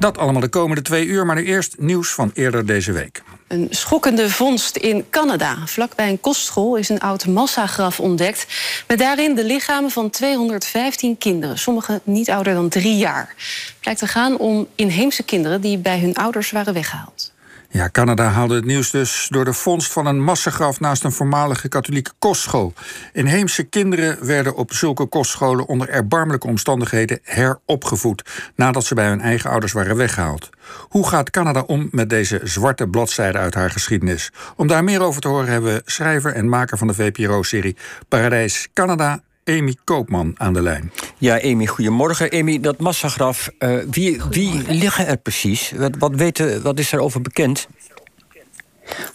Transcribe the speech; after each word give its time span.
Dat 0.00 0.18
allemaal 0.18 0.40
de 0.40 0.48
komende 0.48 0.82
twee 0.82 1.06
uur, 1.06 1.26
maar 1.26 1.36
nu 1.36 1.44
eerst 1.44 1.74
nieuws 1.78 2.08
van 2.08 2.30
eerder 2.34 2.66
deze 2.66 2.92
week. 2.92 3.22
Een 3.48 3.66
schokkende 3.70 4.30
vondst 4.30 4.76
in 4.76 5.04
Canada. 5.10 5.66
Vlakbij 5.66 6.08
een 6.08 6.20
kostschool 6.20 6.76
is 6.76 6.88
een 6.88 7.00
oud 7.00 7.26
massagraf 7.26 8.00
ontdekt... 8.00 8.46
met 8.86 8.98
daarin 8.98 9.34
de 9.34 9.44
lichamen 9.44 9.90
van 9.90 10.10
215 10.10 11.18
kinderen. 11.18 11.58
Sommige 11.58 12.00
niet 12.04 12.30
ouder 12.30 12.54
dan 12.54 12.68
drie 12.68 12.96
jaar. 12.96 13.34
Het 13.36 13.74
blijkt 13.80 14.00
te 14.00 14.06
gaan 14.06 14.38
om 14.38 14.66
inheemse 14.74 15.22
kinderen... 15.22 15.60
die 15.60 15.78
bij 15.78 16.00
hun 16.00 16.14
ouders 16.14 16.50
waren 16.50 16.74
weggehaald. 16.74 17.32
Ja, 17.72 17.88
Canada 17.90 18.24
haalde 18.24 18.54
het 18.54 18.64
nieuws 18.64 18.90
dus 18.90 19.26
door 19.30 19.44
de 19.44 19.52
vondst 19.52 19.92
van 19.92 20.06
een 20.06 20.22
massagraf 20.22 20.80
naast 20.80 21.04
een 21.04 21.12
voormalige 21.12 21.68
katholieke 21.68 22.10
kostschool. 22.18 22.72
Inheemse 23.12 23.62
kinderen 23.62 24.26
werden 24.26 24.54
op 24.54 24.72
zulke 24.72 25.06
kostscholen 25.06 25.66
onder 25.66 25.88
erbarmelijke 25.88 26.46
omstandigheden 26.46 27.18
heropgevoed 27.22 28.50
nadat 28.54 28.84
ze 28.84 28.94
bij 28.94 29.08
hun 29.08 29.20
eigen 29.20 29.50
ouders 29.50 29.72
waren 29.72 29.96
weggehaald. 29.96 30.50
Hoe 30.88 31.08
gaat 31.08 31.30
Canada 31.30 31.60
om 31.60 31.88
met 31.90 32.10
deze 32.10 32.40
zwarte 32.42 32.88
bladzijde 32.88 33.38
uit 33.38 33.54
haar 33.54 33.70
geschiedenis? 33.70 34.32
Om 34.56 34.66
daar 34.66 34.84
meer 34.84 35.02
over 35.02 35.20
te 35.20 35.28
horen 35.28 35.48
hebben 35.48 35.74
we 35.74 35.82
schrijver 35.84 36.32
en 36.32 36.48
maker 36.48 36.78
van 36.78 36.86
de 36.86 36.94
VPRO-serie 36.94 37.76
Paradijs 38.08 38.68
Canada, 38.74 39.20
Amy 39.50 39.76
Koopman 39.84 40.34
aan 40.36 40.52
de 40.52 40.62
lijn. 40.62 40.92
Ja, 41.18 41.40
Amy, 41.42 41.66
goedemorgen. 41.66 42.30
Amy, 42.30 42.60
dat 42.60 42.78
massagraf, 42.78 43.50
uh, 43.58 43.78
wie, 43.90 44.20
wie 44.30 44.62
liggen 44.68 45.06
er 45.06 45.16
precies? 45.16 45.72
Wat, 45.76 45.96
wat, 45.98 46.14
weten, 46.14 46.62
wat 46.62 46.78
is 46.78 46.92
er 46.92 47.00
over 47.00 47.20
bekend? 47.20 47.68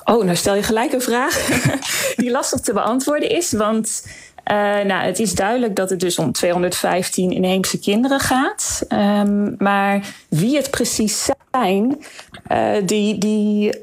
Oh, 0.03 0.23
nou 0.23 0.35
stel 0.35 0.55
je 0.55 0.63
gelijk 0.63 0.93
een 0.93 1.02
vraag 1.02 1.45
die 2.16 2.31
lastig 2.31 2.59
te 2.59 2.73
beantwoorden 2.73 3.29
is. 3.29 3.52
Want 3.52 4.03
uh, 4.52 4.57
nou, 4.84 5.05
het 5.05 5.20
is 5.20 5.34
duidelijk 5.34 5.76
dat 5.76 5.90
het 5.90 5.99
dus 5.99 6.20
om 6.20 6.31
215 6.31 7.31
inheemse 7.31 7.79
kinderen 7.79 8.20
gaat. 8.20 8.85
Um, 8.90 9.55
maar 9.57 10.15
wie 10.29 10.55
het 10.55 10.70
precies 10.70 11.29
zijn, 11.51 12.04
uh, 12.51 12.71
die, 12.85 13.17
die, 13.17 13.67
uh, 13.67 13.76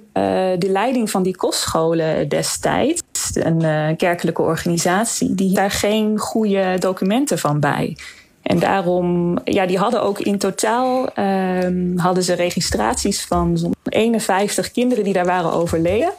de 0.58 0.68
leiding 0.68 1.10
van 1.10 1.22
die 1.22 1.36
kostscholen 1.36 2.28
destijds, 2.28 3.02
een 3.36 3.96
kerkelijke 3.96 4.42
organisatie, 4.42 5.34
die 5.34 5.54
daar 5.54 5.70
geen 5.70 6.18
goede 6.18 6.76
documenten 6.78 7.38
van 7.38 7.60
bij. 7.60 7.96
En 8.42 8.58
daarom, 8.58 9.38
ja, 9.44 9.66
die 9.66 9.78
hadden 9.78 10.02
ook 10.02 10.18
in 10.18 10.38
totaal 10.38 11.08
um, 11.18 11.98
hadden 11.98 12.22
ze 12.22 12.34
registraties 12.34 13.24
van 13.24 13.58
zo'n 13.58 13.74
51 13.88 14.70
kinderen 14.70 15.04
die 15.04 15.12
daar 15.12 15.24
waren 15.24 15.52
overleden. 15.52 16.12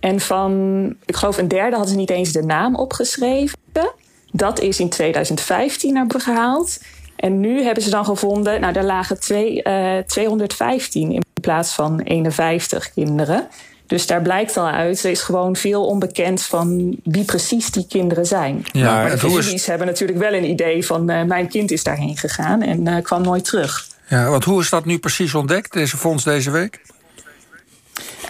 En 0.00 0.20
van, 0.20 0.94
ik 1.04 1.16
geloof 1.16 1.38
een 1.38 1.48
derde 1.48 1.76
hadden 1.76 1.92
ze 1.92 1.98
niet 1.98 2.10
eens 2.10 2.32
de 2.32 2.42
naam 2.42 2.74
opgeschreven. 2.74 3.58
Dat 4.32 4.60
is 4.60 4.80
in 4.80 4.88
2015 4.88 5.92
naar 5.92 6.06
gehaald. 6.16 6.78
En 7.16 7.40
nu 7.40 7.62
hebben 7.62 7.82
ze 7.82 7.90
dan 7.90 8.04
gevonden, 8.04 8.60
nou 8.60 8.72
daar 8.72 8.84
lagen 8.84 9.20
twee, 9.20 9.62
uh, 9.64 9.98
215 9.98 11.12
in 11.12 11.22
plaats 11.40 11.74
van 11.74 12.00
51 12.00 12.92
kinderen. 12.92 13.48
Dus 13.86 14.06
daar 14.06 14.22
blijkt 14.22 14.56
al 14.56 14.66
uit, 14.66 15.04
er 15.04 15.10
is 15.10 15.22
gewoon 15.22 15.56
veel 15.56 15.86
onbekend 15.86 16.42
van 16.42 16.96
wie 17.04 17.24
precies 17.24 17.70
die 17.70 17.86
kinderen 17.88 18.26
zijn. 18.26 18.64
Ja, 18.72 18.94
maar 18.94 19.10
de 19.10 19.18
families 19.18 19.52
is... 19.52 19.66
hebben 19.66 19.86
natuurlijk 19.86 20.18
wel 20.18 20.32
een 20.32 20.48
idee 20.50 20.86
van 20.86 21.10
uh, 21.10 21.22
mijn 21.22 21.48
kind 21.48 21.70
is 21.70 21.82
daarheen 21.82 22.16
gegaan 22.16 22.62
en 22.62 22.86
uh, 22.86 23.02
kwam 23.02 23.22
nooit 23.22 23.44
terug. 23.44 23.86
Ja, 24.08 24.30
want 24.30 24.44
hoe 24.44 24.60
is 24.60 24.70
dat 24.70 24.84
nu 24.84 24.98
precies 24.98 25.34
ontdekt, 25.34 25.72
deze 25.72 25.96
fonds 25.96 26.24
deze 26.24 26.50
week? 26.50 26.80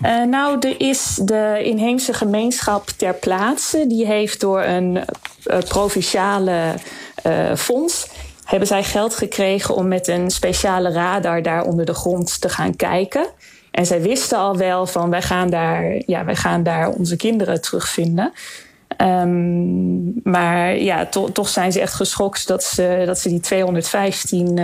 Uh, 0.02 0.24
nou, 0.24 0.58
er 0.60 0.80
is 0.80 1.18
de 1.22 1.60
inheemse 1.64 2.12
gemeenschap 2.12 2.88
ter 2.88 3.14
plaatse. 3.14 3.86
Die 3.86 4.06
heeft 4.06 4.40
door 4.40 4.62
een 4.62 5.04
provinciale 5.68 6.74
fonds... 7.56 8.08
hebben 8.44 8.68
zij 8.68 8.84
geld 8.84 9.14
gekregen 9.14 9.74
om 9.74 9.88
met 9.88 10.08
een 10.08 10.30
speciale 10.30 10.92
radar 10.92 11.42
daar 11.42 11.64
onder 11.64 11.84
de 11.84 11.94
grond 11.94 12.40
te 12.40 12.48
gaan 12.48 12.76
kijken. 12.76 13.26
En 13.76 13.86
zij 13.86 14.02
wisten 14.02 14.38
al 14.38 14.56
wel 14.56 14.86
van 14.86 15.10
wij 15.10 15.22
gaan 15.22 15.50
daar, 15.50 16.02
ja, 16.06 16.24
wij 16.24 16.36
gaan 16.36 16.62
daar 16.62 16.88
onze 16.88 17.16
kinderen 17.16 17.60
terugvinden. 17.60 18.32
Um, 19.02 20.20
maar 20.22 20.76
ja, 20.76 21.06
to, 21.06 21.32
toch 21.32 21.48
zijn 21.48 21.72
ze 21.72 21.80
echt 21.80 21.94
geschokt 21.94 22.46
dat 22.46 22.64
ze, 22.64 23.02
dat 23.06 23.18
ze 23.18 23.28
die 23.28 23.40
215 23.40 24.58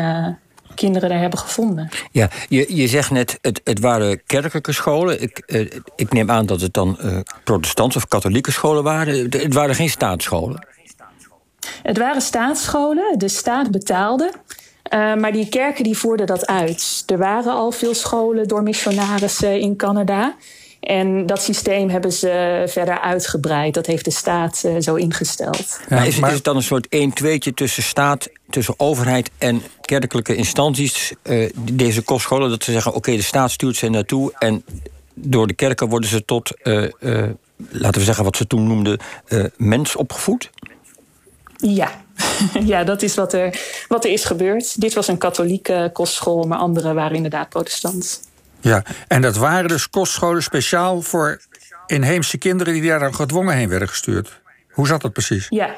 kinderen 0.74 1.08
daar 1.08 1.18
hebben 1.18 1.38
gevonden. 1.38 1.88
Ja, 2.10 2.28
je, 2.48 2.76
je 2.76 2.86
zegt 2.86 3.10
net, 3.10 3.38
het, 3.40 3.60
het 3.64 3.80
waren 3.80 4.22
kerkelijke 4.26 4.72
scholen. 4.72 5.22
Ik, 5.22 5.42
uh, 5.46 5.70
ik 5.96 6.12
neem 6.12 6.30
aan 6.30 6.46
dat 6.46 6.60
het 6.60 6.72
dan 6.72 6.98
uh, 7.00 7.18
protestants 7.44 7.96
of 7.96 8.08
katholieke 8.08 8.50
scholen 8.50 8.82
waren. 8.82 9.14
Het 9.30 9.54
waren 9.54 9.74
geen 9.74 9.90
staatsscholen. 9.90 10.66
Het 11.82 11.98
waren 11.98 12.20
staatsscholen, 12.20 13.18
de 13.18 13.28
staat 13.28 13.70
betaalde. 13.70 14.32
Uh, 14.94 15.14
maar 15.14 15.32
die 15.32 15.48
kerken 15.48 15.84
die 15.84 15.98
voerden 15.98 16.26
dat 16.26 16.46
uit. 16.46 17.02
Er 17.06 17.18
waren 17.18 17.52
al 17.52 17.70
veel 17.70 17.94
scholen 17.94 18.48
door 18.48 18.62
missionarissen 18.62 19.60
in 19.60 19.76
Canada. 19.76 20.36
En 20.80 21.26
dat 21.26 21.42
systeem 21.42 21.88
hebben 21.88 22.12
ze 22.12 22.64
verder 22.66 23.00
uitgebreid. 23.00 23.74
Dat 23.74 23.86
heeft 23.86 24.04
de 24.04 24.10
staat 24.10 24.62
uh, 24.66 24.76
zo 24.80 24.94
ingesteld. 24.94 25.80
Ja, 25.88 26.02
is, 26.02 26.18
is, 26.18 26.32
het 26.32 26.44
dan 26.44 26.56
een 26.56 26.62
soort 26.62 26.86
1-2'tje 26.86 27.54
tussen 27.54 27.82
staat, 27.82 28.28
tussen 28.50 28.74
overheid 28.76 29.30
en 29.38 29.62
kerkelijke 29.80 30.34
instanties? 30.34 31.12
Uh, 31.22 31.50
deze 31.58 32.02
kostscholen, 32.02 32.50
dat 32.50 32.64
ze 32.64 32.72
zeggen: 32.72 32.90
oké, 32.90 32.98
okay, 32.98 33.16
de 33.16 33.22
staat 33.22 33.50
stuurt 33.50 33.76
ze 33.76 33.88
naartoe. 33.88 34.32
En 34.38 34.64
door 35.14 35.46
de 35.46 35.54
kerken 35.54 35.88
worden 35.88 36.10
ze 36.10 36.24
tot, 36.24 36.52
uh, 36.62 36.88
laten 37.70 38.00
we 38.00 38.04
zeggen 38.06 38.24
wat 38.24 38.36
ze 38.36 38.46
toen 38.46 38.66
noemden, 38.66 38.98
mens 39.56 39.96
opgevoed? 39.96 40.50
Ja. 41.62 41.90
ja, 42.72 42.84
dat 42.84 43.02
is 43.02 43.14
wat 43.14 43.32
er, 43.32 43.60
wat 43.88 44.04
er 44.04 44.10
is 44.10 44.24
gebeurd. 44.24 44.80
Dit 44.80 44.94
was 44.94 45.08
een 45.08 45.18
katholieke 45.18 45.90
kostschool, 45.92 46.42
maar 46.42 46.58
andere 46.58 46.92
waren 46.92 47.16
inderdaad 47.16 47.48
protestants. 47.48 48.20
Ja, 48.60 48.82
en 49.08 49.22
dat 49.22 49.36
waren 49.36 49.68
dus 49.68 49.90
kostscholen 49.90 50.42
speciaal 50.42 51.02
voor 51.02 51.40
inheemse 51.86 52.38
kinderen 52.38 52.72
die 52.72 52.82
daar 52.82 52.98
dan 52.98 53.14
gedwongen 53.14 53.56
heen 53.56 53.68
werden 53.68 53.88
gestuurd. 53.88 54.40
Hoe 54.70 54.86
zat 54.86 55.00
dat 55.00 55.12
precies? 55.12 55.46
Ja, 55.48 55.74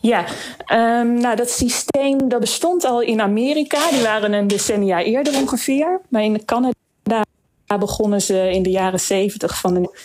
ja, 0.00 0.24
um, 0.72 1.20
nou 1.20 1.36
dat 1.36 1.50
systeem 1.50 2.28
dat 2.28 2.40
bestond 2.40 2.84
al 2.84 3.00
in 3.00 3.20
Amerika. 3.20 3.90
Die 3.90 4.02
waren 4.02 4.32
een 4.32 4.46
decennia 4.46 5.02
eerder 5.02 5.34
ongeveer. 5.34 6.00
Maar 6.08 6.22
in 6.22 6.44
Canada 6.44 7.24
begonnen 7.78 8.22
ze 8.22 8.50
in 8.50 8.62
de 8.62 8.70
jaren 8.70 9.00
zeventig 9.00 9.58
van 9.58 9.74
de. 9.74 9.98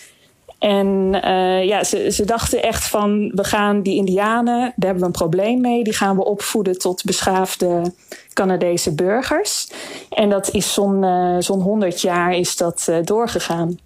En 0.63 1.19
uh, 1.25 1.65
ja, 1.65 1.83
ze, 1.83 2.21
dachten 2.25 2.63
echt 2.63 2.87
van, 2.87 3.31
we 3.35 3.43
gaan 3.43 3.81
die 3.81 3.95
indianen, 3.95 4.55
daar 4.55 4.73
hebben 4.75 4.99
we 4.99 5.05
een 5.05 5.11
probleem 5.11 5.61
mee. 5.61 5.83
Die 5.83 5.93
gaan 5.93 6.15
we 6.15 6.25
opvoeden 6.25 6.77
tot 6.77 7.03
beschaafde 7.03 7.93
Canadese 8.33 8.95
burgers. 8.95 9.69
En 10.09 10.29
dat 10.29 10.51
is 10.51 10.73
zo'n 10.73 11.03
uh, 11.03 11.35
zo'n 11.39 11.61
100 11.61 12.01
jaar 12.01 12.33
is 12.33 12.55
dat 12.55 12.87
uh, 12.89 12.97
doorgegaan. 13.03 13.79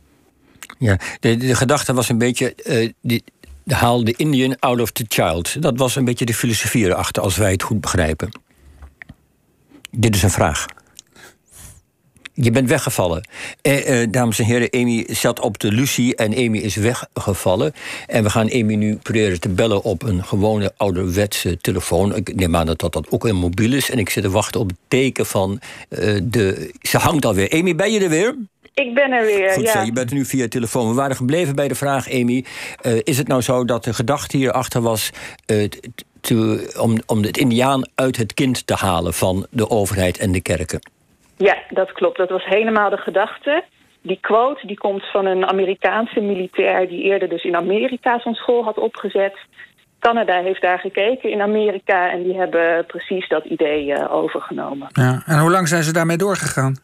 Ja, 0.79 0.97
de, 1.19 1.37
de 1.37 1.55
gedachte 1.55 1.93
was 1.93 2.09
een 2.09 2.17
beetje, 2.17 2.55
die, 3.01 3.23
haal 3.67 4.03
de 4.03 4.13
Indian 4.17 4.59
out 4.59 4.81
of 4.81 4.91
the 4.91 5.05
child. 5.07 5.61
Dat 5.61 5.77
was 5.77 5.95
een 5.95 6.05
beetje 6.05 6.25
de 6.25 6.33
filosofie 6.33 6.85
erachter, 6.85 7.23
als 7.23 7.37
wij 7.37 7.51
het 7.51 7.63
goed 7.63 7.81
begrijpen. 7.81 8.29
Dit 9.91 10.15
is 10.15 10.23
een 10.23 10.29
vraag. 10.29 10.65
Je 12.41 12.51
bent 12.51 12.69
weggevallen. 12.69 13.27
Eh, 13.61 14.01
eh, 14.01 14.11
dames 14.11 14.39
en 14.39 14.45
heren, 14.45 14.71
Amy 14.71 15.05
zat 15.09 15.39
op 15.39 15.59
de 15.59 15.71
Lucie 15.71 16.15
en 16.15 16.35
Amy 16.35 16.57
is 16.57 16.75
weggevallen. 16.75 17.73
En 18.07 18.23
we 18.23 18.29
gaan 18.29 18.51
Amy 18.51 18.75
nu 18.75 18.95
proberen 18.95 19.39
te 19.39 19.49
bellen 19.49 19.83
op 19.83 20.03
een 20.03 20.23
gewone 20.23 20.73
ouderwetse 20.77 21.57
telefoon. 21.57 22.15
Ik 22.15 22.35
neem 22.35 22.55
aan 22.55 22.65
dat 22.65 22.79
dat 22.79 23.09
ook 23.09 23.25
een 23.25 23.35
mobiel 23.35 23.73
is. 23.73 23.89
En 23.89 23.99
ik 23.99 24.09
zit 24.09 24.23
te 24.23 24.29
wachten 24.29 24.59
op 24.59 24.67
het 24.67 24.77
teken 24.87 25.25
van 25.25 25.59
uh, 25.89 26.19
de... 26.23 26.71
Ze 26.81 26.97
hangt 26.97 27.25
alweer. 27.25 27.51
Amy, 27.51 27.75
ben 27.75 27.91
je 27.91 27.99
er 27.99 28.09
weer? 28.09 28.35
Ik 28.73 28.93
ben 28.93 29.11
er 29.11 29.25
weer, 29.25 29.51
Goed 29.51 29.63
ja. 29.63 29.71
zo, 29.71 29.85
je 29.85 29.91
bent 29.91 30.09
er 30.09 30.15
nu 30.15 30.25
via 30.25 30.47
telefoon. 30.47 30.89
We 30.89 30.95
waren 30.95 31.15
gebleven 31.15 31.55
bij 31.55 31.67
de 31.67 31.75
vraag, 31.75 32.11
Amy. 32.11 32.45
Uh, 32.81 32.99
is 33.03 33.17
het 33.17 33.27
nou 33.27 33.41
zo 33.41 33.65
dat 33.65 33.83
de 33.83 33.93
gedachte 33.93 34.37
hierachter 34.37 34.81
was... 34.81 35.09
Te, 36.21 36.73
om, 36.79 36.97
om 37.05 37.23
het 37.23 37.37
indiaan 37.37 37.89
uit 37.95 38.17
het 38.17 38.33
kind 38.33 38.67
te 38.67 38.73
halen 38.73 39.13
van 39.13 39.47
de 39.49 39.69
overheid 39.69 40.17
en 40.17 40.31
de 40.31 40.41
kerken? 40.41 40.79
Ja, 41.37 41.57
dat 41.69 41.91
klopt. 41.91 42.17
Dat 42.17 42.29
was 42.29 42.45
helemaal 42.45 42.89
de 42.89 42.97
gedachte. 42.97 43.63
Die 44.01 44.19
quote 44.21 44.67
die 44.67 44.77
komt 44.77 45.03
van 45.11 45.25
een 45.25 45.45
Amerikaanse 45.45 46.19
militair... 46.19 46.87
die 46.87 47.03
eerder 47.03 47.29
dus 47.29 47.43
in 47.43 47.55
Amerika 47.55 48.19
zo'n 48.19 48.33
school 48.33 48.63
had 48.63 48.77
opgezet. 48.77 49.37
Canada 49.99 50.41
heeft 50.41 50.61
daar 50.61 50.79
gekeken 50.79 51.31
in 51.31 51.41
Amerika... 51.41 52.11
en 52.11 52.23
die 52.23 52.37
hebben 52.37 52.85
precies 52.85 53.27
dat 53.27 53.45
idee 53.45 53.85
uh, 53.85 54.13
overgenomen. 54.13 54.87
Ja, 54.91 55.23
en 55.25 55.39
hoe 55.39 55.51
lang 55.51 55.67
zijn 55.67 55.83
ze 55.83 55.93
daarmee 55.93 56.17
doorgegaan? 56.17 56.75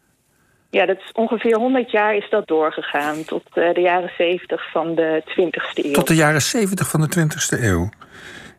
Ja, 0.70 0.86
dat 0.86 0.96
is 0.96 1.12
ongeveer 1.12 1.56
100 1.56 1.90
jaar 1.90 2.16
is 2.16 2.30
dat 2.30 2.46
doorgegaan. 2.46 3.24
Tot 3.24 3.42
uh, 3.54 3.74
de 3.74 3.80
jaren 3.80 4.10
70 4.16 4.70
van 4.70 4.94
de 4.94 5.22
20e 5.26 5.84
eeuw. 5.84 5.92
Tot 5.92 6.08
de 6.08 6.14
jaren 6.14 6.42
70 6.42 6.88
van 6.90 7.00
de 7.00 7.08
20e 7.18 7.62
eeuw? 7.62 7.88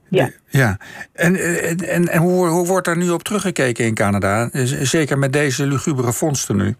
Ja. 0.10 0.30
Ja. 0.50 0.78
En, 1.14 1.36
en, 1.36 2.08
en 2.08 2.22
hoe, 2.22 2.48
hoe 2.48 2.68
wordt 2.68 2.86
daar 2.86 2.98
nu 2.98 3.10
op 3.10 3.24
teruggekeken 3.24 3.86
in 3.86 3.94
Canada? 3.94 4.50
Zeker 4.82 5.18
met 5.18 5.34
deze 5.34 5.66
lugubere 5.66 6.14
vondsten 6.14 6.58
nu. 6.58 6.76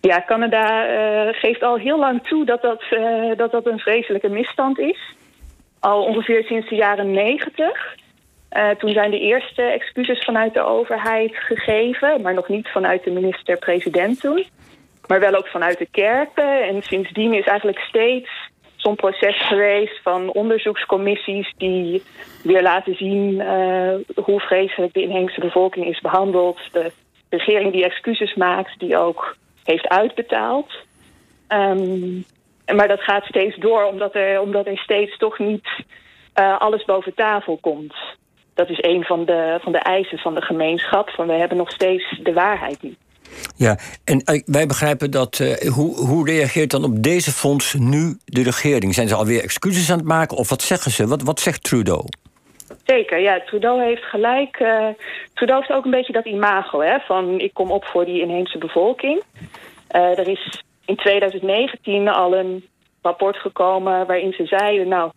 Ja, 0.00 0.22
Canada 0.26 0.86
uh, 0.86 1.32
geeft 1.32 1.62
al 1.62 1.76
heel 1.76 1.98
lang 1.98 2.26
toe 2.26 2.44
dat 2.44 2.62
dat, 2.62 2.82
uh, 2.90 3.36
dat 3.36 3.50
dat 3.50 3.66
een 3.66 3.78
vreselijke 3.78 4.28
misstand 4.28 4.78
is. 4.78 5.14
Al 5.80 6.04
ongeveer 6.04 6.44
sinds 6.44 6.68
de 6.68 6.74
jaren 6.74 7.10
negentig. 7.10 7.96
Uh, 8.52 8.70
toen 8.70 8.92
zijn 8.92 9.10
de 9.10 9.20
eerste 9.20 9.62
excuses 9.62 10.24
vanuit 10.24 10.54
de 10.54 10.62
overheid 10.62 11.36
gegeven, 11.36 12.22
maar 12.22 12.34
nog 12.34 12.48
niet 12.48 12.68
vanuit 12.68 13.04
de 13.04 13.10
minister-president 13.10 14.20
toen. 14.20 14.46
Maar 15.06 15.20
wel 15.20 15.34
ook 15.34 15.46
vanuit 15.48 15.78
de 15.78 15.88
kerken. 15.90 16.62
En 16.68 16.82
sindsdien 16.82 17.34
is 17.34 17.46
eigenlijk 17.46 17.78
steeds 17.78 18.39
zo'n 18.80 18.94
proces 18.94 19.46
geweest 19.46 20.02
van 20.02 20.32
onderzoekscommissies 20.32 21.52
die 21.56 22.02
weer 22.42 22.62
laten 22.62 22.94
zien 22.94 23.34
uh, 23.34 23.94
hoe 24.24 24.40
vreselijk 24.40 24.92
de 24.92 25.02
inheemse 25.02 25.40
bevolking 25.40 25.86
is 25.86 26.00
behandeld. 26.00 26.58
De 26.72 26.92
regering 27.28 27.72
die 27.72 27.84
excuses 27.84 28.34
maakt, 28.34 28.78
die 28.78 28.96
ook 28.96 29.36
heeft 29.64 29.88
uitbetaald. 29.88 30.72
Um, 31.48 32.24
maar 32.74 32.88
dat 32.88 33.00
gaat 33.00 33.24
steeds 33.24 33.56
door, 33.56 33.84
omdat 33.84 34.14
er, 34.14 34.40
omdat 34.40 34.66
er 34.66 34.78
steeds 34.78 35.16
toch 35.16 35.38
niet 35.38 35.68
uh, 36.40 36.58
alles 36.58 36.84
boven 36.84 37.14
tafel 37.14 37.58
komt. 37.60 37.94
Dat 38.54 38.68
is 38.68 38.78
een 38.82 39.04
van 39.04 39.24
de, 39.24 39.58
van 39.62 39.72
de 39.72 39.78
eisen 39.78 40.18
van 40.18 40.34
de 40.34 40.42
gemeenschap. 40.42 41.10
Van 41.10 41.26
we 41.26 41.32
hebben 41.32 41.56
nog 41.56 41.70
steeds 41.70 42.18
de 42.22 42.32
waarheid 42.32 42.82
niet. 42.82 42.98
Ja, 43.56 43.78
en 44.04 44.22
uh, 44.24 44.42
wij 44.44 44.66
begrijpen 44.66 45.10
dat. 45.10 45.38
Uh, 45.38 45.56
hoe, 45.56 45.96
hoe 45.96 46.26
reageert 46.26 46.70
dan 46.70 46.84
op 46.84 47.02
deze 47.02 47.30
fonds 47.30 47.74
nu 47.74 48.16
de 48.24 48.42
regering? 48.42 48.94
Zijn 48.94 49.08
ze 49.08 49.14
alweer 49.14 49.42
excuses 49.42 49.90
aan 49.90 49.98
het 49.98 50.06
maken 50.06 50.36
of 50.36 50.48
wat 50.48 50.62
zeggen 50.62 50.90
ze? 50.90 51.06
Wat, 51.06 51.22
wat 51.22 51.40
zegt 51.40 51.62
Trudeau? 51.62 52.04
Zeker, 52.84 53.18
ja. 53.18 53.40
Trudeau 53.40 53.82
heeft 53.82 54.02
gelijk. 54.02 54.60
Uh, 54.60 54.86
Trudeau 55.34 55.60
heeft 55.60 55.78
ook 55.78 55.84
een 55.84 55.90
beetje 55.90 56.12
dat 56.12 56.24
imago 56.24 56.80
hè, 56.80 56.98
van 56.98 57.40
ik 57.40 57.54
kom 57.54 57.70
op 57.70 57.84
voor 57.84 58.04
die 58.04 58.20
inheemse 58.20 58.58
bevolking. 58.58 59.22
Er 59.88 60.28
is 60.28 60.62
in 60.84 60.96
2019 60.96 62.08
al 62.08 62.36
een 62.36 62.64
rapport 63.02 63.36
gekomen 63.36 64.06
waarin 64.06 64.32
ze 64.32 64.46
zeiden... 64.46 64.88
nou, 64.88 65.10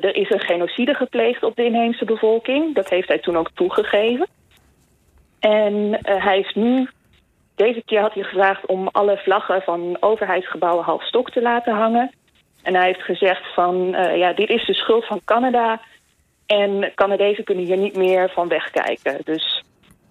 er 0.00 0.16
is 0.16 0.30
een 0.30 0.40
genocide 0.40 0.94
gepleegd 0.94 1.42
op 1.42 1.56
de 1.56 1.64
inheemse 1.64 2.04
bevolking. 2.04 2.74
Dat 2.74 2.88
heeft 2.88 3.08
hij 3.08 3.18
toen 3.18 3.36
ook 3.36 3.50
toegegeven. 3.54 4.26
En 5.40 5.98
hij 6.02 6.38
is 6.38 6.54
nu... 6.54 6.88
Deze 7.54 7.82
keer 7.84 8.00
had 8.00 8.14
hij 8.14 8.22
gevraagd 8.22 8.66
om 8.66 8.88
alle 8.88 9.16
vlaggen 9.16 9.62
van 9.62 9.96
overheidsgebouwen 10.00 10.84
half 10.84 11.02
stok 11.02 11.30
te 11.30 11.42
laten 11.42 11.74
hangen. 11.74 12.12
En 12.62 12.74
hij 12.74 12.86
heeft 12.86 13.02
gezegd 13.02 13.54
van, 13.54 13.94
uh, 13.94 14.16
ja, 14.16 14.32
dit 14.32 14.48
is 14.48 14.66
de 14.66 14.74
schuld 14.74 15.06
van 15.06 15.20
Canada... 15.24 15.80
en 16.46 16.92
Canadezen 16.94 17.44
kunnen 17.44 17.64
hier 17.64 17.76
niet 17.76 17.96
meer 17.96 18.30
van 18.34 18.48
wegkijken. 18.48 19.18
Dus 19.24 19.64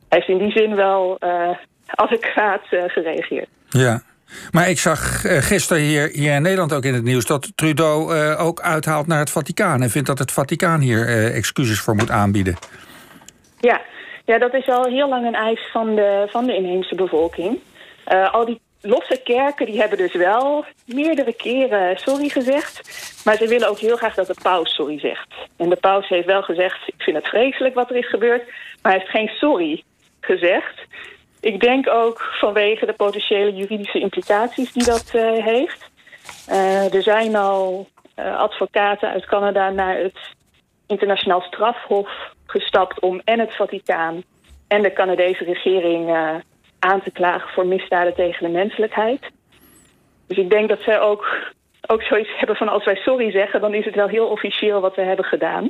hij 0.10 0.18
heeft 0.20 0.28
in 0.28 0.38
die 0.38 0.52
zin 0.52 0.76
wel 0.76 1.18
adequaat 1.86 2.62
gereageerd. 2.68 3.48
Ja, 3.70 4.02
maar 4.52 4.70
ik 4.70 4.80
zag 4.80 5.24
uh, 5.24 5.38
gisteren 5.38 5.84
hier, 5.84 6.10
hier 6.10 6.36
in 6.36 6.42
Nederland 6.42 6.74
ook 6.74 6.84
in 6.84 6.94
het 6.94 7.04
nieuws 7.04 7.26
dat 7.26 7.52
Trudeau 7.56 8.16
uh, 8.16 8.46
ook 8.46 8.62
uithaalt 8.62 9.08
naar 9.08 9.20
het 9.20 9.30
Vaticaan 9.30 9.82
en 9.82 9.90
vindt 9.90 10.08
dat 10.08 10.20
het 10.20 10.32
Vaticaan 10.32 10.80
hier 10.80 11.08
uh, 11.08 11.36
excuses 11.36 11.80
voor 11.80 11.96
moet 11.96 12.10
aanbieden. 12.10 12.56
Ja. 13.60 13.82
Ja, 14.32 14.38
dat 14.38 14.54
is 14.54 14.70
al 14.70 14.86
heel 14.86 15.10
lang 15.10 15.26
een 15.26 15.36
eis 15.36 15.70
van 15.72 15.96
de, 15.96 16.28
van 16.30 16.46
de 16.46 16.56
inheemse 16.56 16.96
bevolking. 16.96 17.60
al 18.32 18.46
die 18.46 18.60
losse 18.82 19.22
kerken 19.24 19.66
die 19.66 19.80
hebben 19.80 19.98
dus 19.98 20.14
wel 20.14 20.66
meerdere 20.86 21.34
keren 21.34 21.98
sorry 21.98 22.30
gezegd. 22.30 22.82
Maar 23.26 23.38
ze 23.38 23.48
willen 23.48 23.70
ook 23.70 23.80
heel 23.80 23.96
graag 23.96 24.14
dat 24.16 24.28
de 24.28 24.36
paus 24.42 24.74
sorry 24.74 25.00
zegt. 25.00 25.28
En 25.58 25.70
de 25.70 25.76
paus 25.76 26.08
heeft 26.08 26.26
wel 26.26 26.42
gezegd, 26.42 26.88
ik 26.88 27.02
vind 27.02 27.18
het 27.18 27.28
vreselijk 27.28 27.76
wat 27.76 27.90
er 27.90 27.96
is 27.96 28.10
gebeurd. 28.10 28.46
Maar 28.82 28.92
hij 28.92 29.02
heeft 29.02 29.12
geen 29.12 29.28
sorry 29.28 29.84
gezegd. 30.20 30.82
Ik 31.40 31.60
denk 31.60 31.90
ook 31.90 32.22
vanwege 32.40 32.86
de 32.86 32.94
potentiële 32.94 33.54
juridische 33.54 34.00
implicaties 34.00 34.72
die 34.72 34.84
dat 34.84 35.12
uh, 35.16 35.46
heeft. 35.46 35.90
Uh, 36.50 36.94
er 36.94 37.04
zijn 37.04 37.36
al 37.36 37.88
advocaten 38.16 39.10
uit 39.10 39.26
Canada 39.26 39.70
naar 39.70 39.98
het 39.98 40.18
internationaal 40.92 41.42
strafhof 41.42 42.10
gestapt 42.46 43.00
om 43.00 43.22
en 43.24 43.40
het 43.40 43.56
Vaticaan 43.56 44.24
en 44.68 44.82
de 44.82 44.94
Canadese 44.94 45.44
regering 45.44 46.10
aan 46.80 47.02
te 47.02 47.12
klagen 47.12 47.50
voor 47.50 47.66
misdaden 47.66 48.14
tegen 48.14 48.46
de 48.46 48.58
menselijkheid. 48.58 49.22
Dus 50.28 50.38
ik 50.38 50.50
denk 50.50 50.70
dat 50.70 50.82
zij 50.82 51.00
ook 51.00 51.26
ook 51.88 52.02
zoiets 52.02 52.30
hebben 52.40 52.56
van 52.56 52.68
als 52.68 52.86
wij 52.86 52.96
sorry 52.96 53.32
zeggen... 53.32 53.62
dan 53.62 53.74
is 53.74 53.86
het 53.86 53.96
wel 53.96 54.08
heel 54.08 54.28
officieel 54.28 54.82
wat 54.82 54.96
we 54.96 55.02
hebben 55.02 55.26
gedaan. 55.26 55.70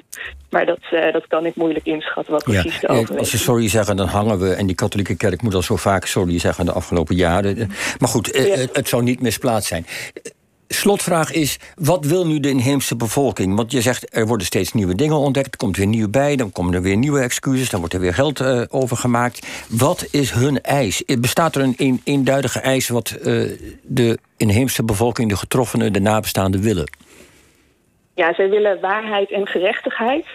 Maar 0.50 0.66
dat, 0.66 0.80
uh, 0.92 1.14
dat 1.14 1.28
kan 1.28 1.46
ik 1.46 1.56
moeilijk 1.56 1.86
inschatten 1.86 2.34
wat 2.34 2.44
precies 2.44 2.74
ja, 2.74 2.80
de 2.80 2.88
overweging 2.88 3.20
Als 3.20 3.30
ze 3.30 3.38
sorry 3.38 3.68
zeggen, 3.68 3.96
dan 3.96 4.08
hangen 4.08 4.40
we... 4.40 4.54
en 4.54 4.66
die 4.66 4.76
katholieke 4.76 5.18
kerk 5.18 5.42
moet 5.42 5.54
al 5.54 5.62
zo 5.62 5.76
vaak 5.76 6.06
sorry 6.06 6.40
zeggen 6.40 6.66
de 6.66 6.72
afgelopen 6.72 7.16
jaren. 7.16 7.58
Maar 8.00 8.10
goed, 8.10 8.30
ja. 8.34 8.58
uh, 8.58 8.68
het 8.74 8.88
zou 8.88 9.04
niet 9.04 9.22
misplaatst 9.22 9.68
zijn 9.68 9.86
slotvraag 10.74 11.32
is, 11.32 11.60
wat 11.76 12.06
wil 12.06 12.28
nu 12.28 12.40
de 12.40 12.50
inheemse 12.50 12.96
bevolking? 12.96 13.56
Want 13.56 13.72
je 13.72 13.82
zegt, 13.82 14.16
er 14.16 14.28
worden 14.28 14.46
steeds 14.46 14.74
nieuwe 14.74 14.96
dingen 14.96 15.18
ontdekt, 15.18 15.52
er 15.52 15.58
komt 15.58 15.78
weer 15.78 15.88
nieuw 15.88 16.10
bij... 16.10 16.36
dan 16.36 16.52
komen 16.52 16.74
er 16.74 16.82
weer 16.82 16.98
nieuwe 16.98 17.20
excuses, 17.20 17.70
dan 17.70 17.80
wordt 17.80 17.96
er 17.96 18.02
weer 18.02 18.14
geld 18.14 18.40
uh, 18.40 18.62
over 18.70 18.98
gemaakt. 18.98 19.48
Wat 19.70 20.08
is 20.12 20.32
hun 20.32 20.62
eis? 20.62 21.04
Bestaat 21.20 21.56
er 21.56 21.62
een, 21.62 21.74
een 21.78 22.02
eenduidige 22.04 22.60
eis 22.60 22.90
wat 22.90 23.18
uh, 23.18 23.52
de 23.82 24.20
inheemse 24.38 24.84
bevolking, 24.84 25.30
de 25.30 25.38
getroffenen, 25.38 25.94
de 25.94 26.00
nabestaanden 26.00 26.62
willen? 26.62 26.90
Ja, 28.16 28.34
zij 28.34 28.50
willen 28.50 28.80
waarheid 28.80 29.32
en 29.32 29.48
gerechtigheid. 29.48 30.26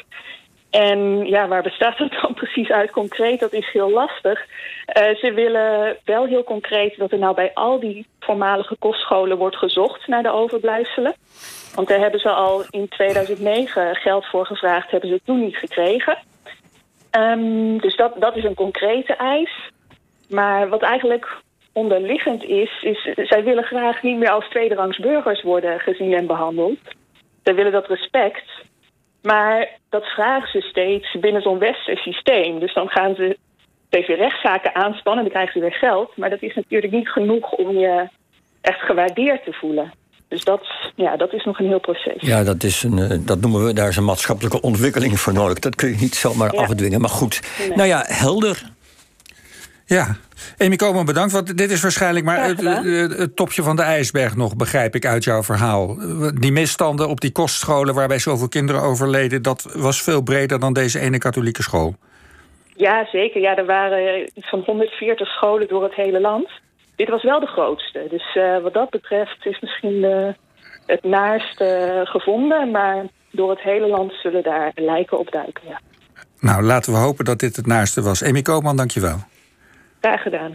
En 0.77 1.27
ja, 1.27 1.49
waar 1.49 1.63
bestaat 1.63 1.99
dat 1.99 2.13
dan 2.23 2.35
precies 2.43 2.71
uit 2.71 2.91
concreet? 2.91 3.41
Dat 3.41 3.53
is 3.53 3.71
heel 3.73 3.91
lastig. 3.91 4.41
Uh, 4.41 5.15
ze 5.15 5.33
willen 5.35 5.97
wel 6.05 6.27
heel 6.27 6.45
concreet 6.45 6.97
dat 6.97 7.13
er 7.13 7.19
nou 7.19 7.35
bij 7.35 7.51
al 7.55 7.81
die 7.81 8.07
voormalige 8.21 8.77
kostscholen 8.79 9.37
wordt 9.37 9.57
gezocht 9.57 10.07
naar 10.07 10.23
de 10.23 10.33
overblijfselen. 10.33 11.15
Want 11.75 11.89
daar 11.89 11.99
hebben 11.99 12.21
ze 12.21 12.31
al 12.31 12.65
in 12.71 12.89
2009 12.89 13.95
geld 13.97 14.27
voor 14.27 14.47
gevraagd, 14.47 14.91
hebben 14.91 15.11
ze 15.11 15.21
toen 15.25 15.41
niet 15.41 15.57
gekregen. 15.57 16.19
Um, 17.19 17.81
dus 17.81 17.97
dat, 17.97 18.13
dat 18.19 18.37
is 18.37 18.45
een 18.45 18.55
concrete 18.55 19.15
eis. 19.15 19.71
Maar 20.29 20.69
wat 20.69 20.83
eigenlijk 20.83 21.37
onderliggend 21.73 22.45
is, 22.45 22.83
is 22.83 23.09
zij 23.17 23.45
willen 23.45 23.65
graag 23.65 24.03
niet 24.03 24.19
meer 24.19 24.31
als 24.31 24.49
tweederangs 24.49 24.99
burgers 24.99 25.43
worden 25.43 25.81
gezien 25.81 26.15
en 26.15 26.27
behandeld. 26.27 26.79
Zij 27.43 27.55
willen 27.55 27.73
dat 27.73 27.87
respect. 27.87 28.45
Maar 29.23 29.79
dat 29.89 30.05
vragen 30.05 30.49
ze 30.51 30.61
steeds 30.61 31.17
binnen 31.21 31.43
zo'n 31.43 31.59
westers 31.59 32.03
systeem. 32.03 32.59
Dus 32.59 32.75
dan 32.75 32.89
gaan 32.89 33.15
ze 33.15 33.37
weer 33.89 34.17
rechtszaken 34.17 34.75
aanspannen, 34.75 35.25
dan 35.25 35.33
krijgen 35.33 35.53
ze 35.53 35.61
weer 35.61 35.79
geld. 35.79 36.17
Maar 36.17 36.31
dat 36.31 36.43
is 36.43 36.55
natuurlijk 36.55 36.93
niet 36.93 37.09
genoeg 37.09 37.53
om 37.53 37.79
je 37.79 38.09
echt 38.61 38.81
gewaardeerd 38.81 39.45
te 39.45 39.53
voelen. 39.53 39.93
Dus 40.29 40.45
dat, 40.45 40.67
ja, 40.95 41.17
dat 41.17 41.33
is 41.33 41.45
nog 41.45 41.59
een 41.59 41.67
heel 41.67 41.81
proces. 41.81 42.23
Ja, 42.23 42.45
dat, 42.45 42.63
is 42.63 42.83
een, 42.83 43.23
dat 43.27 43.41
noemen 43.41 43.65
we, 43.65 43.73
daar 43.73 43.89
is 43.89 43.97
een 43.97 44.05
maatschappelijke 44.05 44.61
ontwikkeling 44.61 45.21
voor 45.21 45.33
nodig. 45.33 45.59
Dat 45.59 45.75
kun 45.75 45.89
je 45.89 45.97
niet 46.01 46.15
zomaar 46.15 46.55
ja. 46.55 46.61
afdwingen. 46.61 47.01
Maar 47.01 47.11
goed, 47.11 47.41
nee. 47.59 47.77
nou 47.77 47.89
ja, 47.89 48.05
helder. 48.07 48.63
Ja, 49.89 50.17
Amy 50.59 50.77
Koman, 50.77 51.05
bedankt. 51.05 51.33
Want 51.33 51.59
dit 51.59 51.71
is 51.71 51.83
waarschijnlijk 51.83 52.25
maar 52.25 52.45
het, 52.45 52.61
het, 53.19 53.37
topje 53.37 53.63
van 53.63 53.77
de 53.77 53.83
ijsberg 53.83 54.37
nog, 54.37 54.57
begrijp 54.57 54.95
ik 54.95 55.07
uit 55.07 55.25
jouw 55.25 55.43
verhaal. 55.43 55.97
Die 56.35 56.53
misstanden 56.53 57.09
op 57.09 57.21
die 57.21 57.33
kostscholen 57.33 57.95
waarbij 57.95 58.19
zoveel 58.19 58.49
kinderen 58.49 58.83
overleden... 58.83 59.43
dat 59.43 59.63
was 59.75 60.03
veel 60.03 60.23
breder 60.23 60.61
dan 60.61 60.73
deze 60.73 61.01
ene 61.01 61.19
katholieke 61.19 61.63
school. 61.63 61.95
Ja, 62.77 63.07
zeker. 63.13 63.41
Ja, 63.41 63.57
er 63.57 63.67
waren 63.67 64.23
iets 64.35 64.49
van 64.49 64.63
140 64.67 65.29
scholen 65.29 65.69
door 65.69 65.83
het 65.83 65.95
hele 65.95 66.21
land. 66.21 66.49
Dit 66.97 67.09
was 67.09 67.23
wel 67.23 67.41
de 67.41 67.47
grootste. 67.47 68.07
Dus 68.11 68.35
uh, 68.35 68.63
wat 68.63 68.75
dat 68.75 68.91
betreft 68.91 69.47
is 69.47 69.61
misschien 69.61 70.01
de, 70.01 70.35
het 70.87 71.03
naarste 71.03 72.01
gevonden. 72.05 72.71
Maar 72.71 73.05
door 73.31 73.51
het 73.51 73.61
hele 73.61 73.87
land 73.87 74.13
zullen 74.13 74.43
daar 74.43 74.73
lijken 74.75 75.19
opduiken, 75.19 75.63
ja. 75.69 75.81
Nou, 76.41 76.63
laten 76.63 76.93
we 76.93 76.99
hopen 76.99 77.25
dat 77.25 77.39
dit 77.39 77.57
het 77.57 77.67
naarste 77.67 78.03
was. 78.03 78.25
Amy 78.25 78.43
Koopman, 78.43 78.77
dank 78.77 78.91
je 78.91 79.01
wel. 79.01 79.19
Graag 80.07 80.23
gedaan. 80.23 80.55